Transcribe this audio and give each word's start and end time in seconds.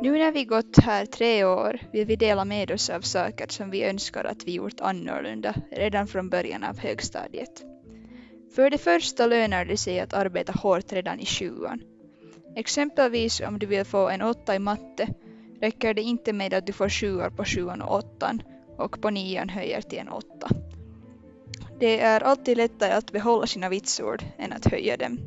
Nu 0.00 0.18
när 0.18 0.32
vi 0.32 0.44
gått 0.44 0.78
här 0.78 1.06
tre 1.06 1.44
år 1.44 1.80
vill 1.92 2.06
vi 2.06 2.16
dela 2.16 2.44
med 2.44 2.70
oss 2.70 2.90
av 2.90 3.00
saker 3.00 3.46
som 3.48 3.70
vi 3.70 3.84
önskar 3.84 4.24
att 4.24 4.44
vi 4.44 4.52
gjort 4.52 4.80
annorlunda 4.80 5.54
redan 5.70 6.06
från 6.06 6.28
början 6.28 6.64
av 6.64 6.78
högstadiet. 6.78 7.64
För 8.54 8.70
det 8.70 8.78
första 8.78 9.26
lönar 9.26 9.64
det 9.64 9.76
sig 9.76 10.00
att 10.00 10.14
arbeta 10.14 10.52
hårt 10.52 10.92
redan 10.92 11.20
i 11.20 11.26
sjuan. 11.26 11.80
Exempelvis 12.56 13.40
om 13.40 13.58
du 13.58 13.66
vill 13.66 13.84
få 13.84 14.08
en 14.08 14.22
åtta 14.22 14.54
i 14.54 14.58
matte 14.58 15.08
räcker 15.60 15.94
det 15.94 16.02
inte 16.02 16.32
med 16.32 16.54
att 16.54 16.66
du 16.66 16.72
får 16.72 16.88
sjuar 16.88 17.30
på 17.30 17.44
sjuan 17.44 17.82
och 17.82 17.94
åttan 17.94 18.42
och 18.76 19.00
på 19.00 19.10
nian 19.10 19.48
höjer 19.48 19.80
till 19.80 19.98
en 19.98 20.08
åtta. 20.08 20.48
Det 21.78 22.00
är 22.00 22.20
alltid 22.20 22.56
lättare 22.56 22.92
att 22.92 23.12
behålla 23.12 23.46
sina 23.46 23.68
vitsord 23.68 24.22
än 24.38 24.52
att 24.52 24.66
höja 24.66 24.96
dem. 24.96 25.18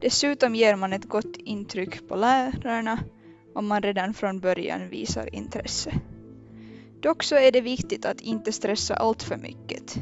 Dessutom 0.00 0.54
ger 0.54 0.76
man 0.76 0.92
ett 0.92 1.04
gott 1.04 1.36
intryck 1.36 2.08
på 2.08 2.16
lärarna 2.16 2.98
om 3.54 3.66
man 3.66 3.82
redan 3.82 4.14
från 4.14 4.40
början 4.40 4.88
visar 4.88 5.34
intresse. 5.34 6.00
Dock 7.00 7.22
så 7.22 7.36
är 7.36 7.52
det 7.52 7.60
viktigt 7.60 8.04
att 8.04 8.20
inte 8.20 8.52
stressa 8.52 8.94
allt 8.94 9.22
för 9.22 9.36
mycket. 9.36 10.00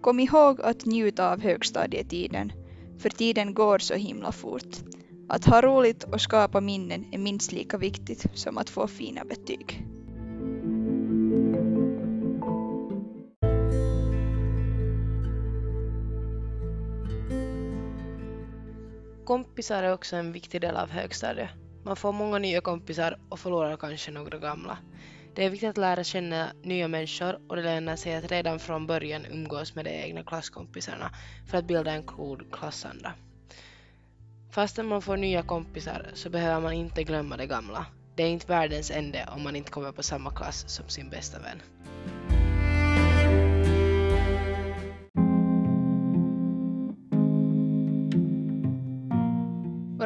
Kom 0.00 0.20
ihåg 0.20 0.60
att 0.60 0.84
njuta 0.84 1.32
av 1.32 1.40
högstadietiden, 1.40 2.52
för 2.98 3.08
tiden 3.08 3.54
går 3.54 3.78
så 3.78 3.94
himla 3.94 4.32
fort. 4.32 4.76
Att 5.28 5.44
ha 5.44 5.62
roligt 5.62 6.04
och 6.04 6.20
skapa 6.20 6.60
minnen 6.60 7.04
är 7.12 7.18
minst 7.18 7.52
lika 7.52 7.78
viktigt 7.78 8.26
som 8.34 8.58
att 8.58 8.70
få 8.70 8.86
fina 8.86 9.24
betyg. 9.24 9.86
Kompisar 19.24 19.82
är 19.82 19.92
också 19.92 20.16
en 20.16 20.32
viktig 20.32 20.60
del 20.60 20.76
av 20.76 20.90
högstadiet. 20.90 21.65
Man 21.86 21.96
får 21.96 22.12
många 22.12 22.38
nya 22.38 22.60
kompisar 22.60 23.18
och 23.28 23.40
förlorar 23.40 23.76
kanske 23.76 24.10
några 24.10 24.38
gamla. 24.38 24.78
Det 25.34 25.44
är 25.44 25.50
viktigt 25.50 25.70
att 25.70 25.76
lära 25.76 26.04
känna 26.04 26.52
nya 26.62 26.88
människor 26.88 27.38
och 27.48 27.56
det 27.56 27.62
lönar 27.62 27.96
sig 27.96 28.14
att 28.14 28.30
redan 28.30 28.58
från 28.58 28.86
början 28.86 29.26
umgås 29.26 29.74
med 29.74 29.84
de 29.84 29.90
egna 29.90 30.22
klasskompisarna 30.22 31.10
för 31.50 31.58
att 31.58 31.66
bilda 31.66 31.92
en 31.92 32.06
god 32.06 32.52
klassanda. 32.52 33.12
Fastän 34.50 34.86
man 34.86 35.02
får 35.02 35.16
nya 35.16 35.42
kompisar 35.42 36.10
så 36.14 36.30
behöver 36.30 36.60
man 36.60 36.72
inte 36.72 37.04
glömma 37.04 37.36
de 37.36 37.46
gamla. 37.46 37.86
Det 38.14 38.22
är 38.22 38.28
inte 38.28 38.46
världens 38.46 38.90
ände 38.90 39.28
om 39.36 39.42
man 39.42 39.56
inte 39.56 39.70
kommer 39.70 39.92
på 39.92 40.02
samma 40.02 40.30
klass 40.30 40.64
som 40.68 40.88
sin 40.88 41.10
bästa 41.10 41.38
vän. 41.38 41.62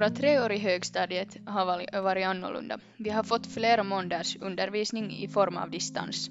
Våra 0.00 0.10
tre 0.10 0.40
år 0.40 0.52
i 0.52 0.58
högstadiet 0.58 1.36
har 1.46 2.00
varit 2.02 2.26
annorlunda. 2.26 2.78
Vi 2.96 3.10
har 3.10 3.22
fått 3.22 3.46
flera 3.46 3.82
månaders 3.82 4.36
undervisning 4.40 5.16
i 5.16 5.28
form 5.28 5.56
av 5.56 5.70
distans. 5.70 6.30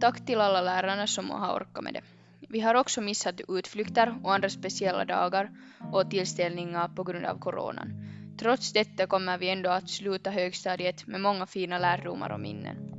Tack 0.00 0.26
till 0.26 0.40
alla 0.40 0.60
lärarna 0.60 1.06
som 1.06 1.30
har 1.30 1.56
orkat 1.56 1.84
med 1.84 1.94
det. 1.94 2.00
Vi 2.48 2.60
har 2.60 2.74
också 2.74 3.00
missat 3.00 3.40
utflykter 3.48 4.14
och 4.24 4.34
andra 4.34 4.48
speciella 4.48 5.04
dagar 5.04 5.50
och 5.92 6.10
tillställningar 6.10 6.88
på 6.88 7.04
grund 7.04 7.26
av 7.26 7.38
coronan. 7.38 7.92
Trots 8.38 8.72
detta 8.72 9.06
kommer 9.06 9.38
vi 9.38 9.50
ändå 9.50 9.70
att 9.70 9.90
sluta 9.90 10.30
högstadiet 10.30 11.06
med 11.06 11.20
många 11.20 11.46
fina 11.46 11.78
lärdomar 11.78 12.32
och 12.32 12.40
minnen. 12.40 12.97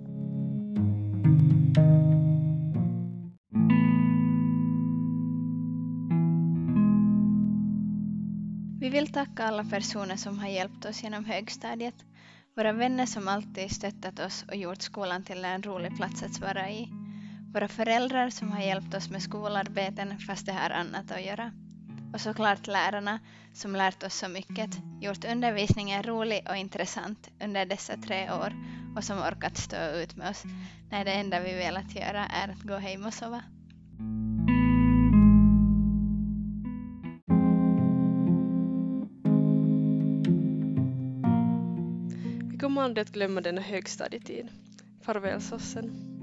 Vi 8.79 8.89
vill 8.89 9.11
tacka 9.11 9.43
alla 9.43 9.63
personer 9.63 10.15
som 10.15 10.39
har 10.39 10.47
hjälpt 10.47 10.85
oss 10.85 11.03
genom 11.03 11.25
högstadiet, 11.25 11.95
våra 12.55 12.73
vänner 12.73 13.05
som 13.05 13.27
alltid 13.27 13.71
stöttat 13.71 14.19
oss 14.19 14.45
och 14.47 14.55
gjort 14.55 14.81
skolan 14.81 15.23
till 15.23 15.45
en 15.45 15.63
rolig 15.63 15.95
plats 15.97 16.23
att 16.23 16.39
vara 16.39 16.69
i, 16.69 16.89
våra 17.53 17.67
föräldrar 17.67 18.29
som 18.29 18.51
har 18.51 18.61
hjälpt 18.61 18.93
oss 18.93 19.09
med 19.09 19.21
skolarbeten 19.21 20.19
fast 20.19 20.45
det 20.45 20.51
har 20.51 20.69
annat 20.69 21.11
att 21.11 21.25
göra, 21.25 21.51
och 22.13 22.21
såklart 22.21 22.67
lärarna 22.67 23.19
som 23.53 23.75
lärt 23.75 24.03
oss 24.03 24.15
så 24.15 24.27
mycket, 24.27 24.71
gjort 25.01 25.25
undervisningen 25.25 26.03
rolig 26.03 26.45
och 26.49 26.57
intressant 26.57 27.29
under 27.43 27.65
dessa 27.65 27.97
tre 27.97 28.31
år 28.31 28.53
och 28.97 29.03
som 29.03 29.17
orkat 29.17 29.57
stå 29.57 29.91
ut 30.03 30.15
med 30.15 30.29
oss 30.29 30.43
när 30.91 31.05
det 31.05 31.11
enda 31.11 31.39
vi 31.39 31.53
velat 31.53 31.95
göra 31.95 32.25
är 32.25 32.47
att 32.47 32.61
gå 32.61 32.75
hem 32.75 33.05
och 33.05 33.13
sova. 33.13 33.43
kommer 42.69 42.81
aldrig 42.81 43.01
att 43.01 43.11
glömma 43.13 43.41
denna 43.41 43.61
högstadietid. 43.61 44.47
Farväl 45.01 45.41
sossen. 45.41 46.18